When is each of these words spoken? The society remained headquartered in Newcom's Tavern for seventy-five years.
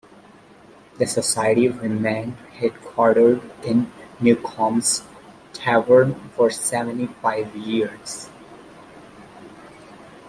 The 0.97 1.05
society 1.05 1.67
remained 1.69 2.35
headquartered 2.57 3.39
in 3.63 3.91
Newcom's 4.19 5.03
Tavern 5.53 6.15
for 6.35 6.49
seventy-five 6.49 7.55
years. 7.55 8.27